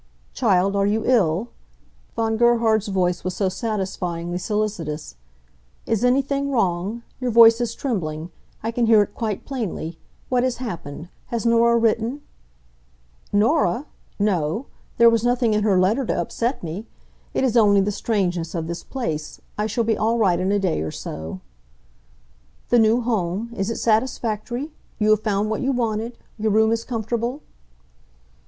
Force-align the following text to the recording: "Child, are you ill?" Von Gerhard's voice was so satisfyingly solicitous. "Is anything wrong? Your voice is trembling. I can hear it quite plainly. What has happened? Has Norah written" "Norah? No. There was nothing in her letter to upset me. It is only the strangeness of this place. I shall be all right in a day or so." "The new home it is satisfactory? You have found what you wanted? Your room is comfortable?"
"Child, 0.33 0.75
are 0.75 0.87
you 0.87 1.03
ill?" 1.05 1.49
Von 2.15 2.35
Gerhard's 2.35 2.87
voice 2.87 3.23
was 3.23 3.35
so 3.35 3.49
satisfyingly 3.49 4.39
solicitous. 4.39 5.13
"Is 5.85 6.03
anything 6.03 6.49
wrong? 6.49 7.03
Your 7.19 7.29
voice 7.29 7.61
is 7.61 7.75
trembling. 7.75 8.31
I 8.63 8.71
can 8.71 8.87
hear 8.87 9.03
it 9.03 9.13
quite 9.13 9.45
plainly. 9.45 9.99
What 10.27 10.41
has 10.43 10.57
happened? 10.57 11.09
Has 11.27 11.45
Norah 11.45 11.77
written" 11.77 12.23
"Norah? 13.45 13.85
No. 14.17 14.65
There 14.97 15.07
was 15.07 15.23
nothing 15.23 15.53
in 15.53 15.61
her 15.61 15.77
letter 15.79 16.03
to 16.07 16.19
upset 16.19 16.63
me. 16.63 16.87
It 17.35 17.43
is 17.43 17.55
only 17.55 17.79
the 17.81 17.91
strangeness 17.91 18.55
of 18.55 18.65
this 18.65 18.83
place. 18.83 19.39
I 19.55 19.67
shall 19.67 19.83
be 19.83 19.95
all 19.97 20.17
right 20.17 20.39
in 20.39 20.51
a 20.51 20.57
day 20.57 20.81
or 20.81 20.89
so." 20.89 21.41
"The 22.69 22.79
new 22.79 23.01
home 23.01 23.51
it 23.55 23.69
is 23.69 23.79
satisfactory? 23.83 24.71
You 24.97 25.11
have 25.11 25.21
found 25.21 25.51
what 25.51 25.61
you 25.61 25.71
wanted? 25.71 26.17
Your 26.39 26.49
room 26.51 26.71
is 26.71 26.83
comfortable?" 26.83 27.43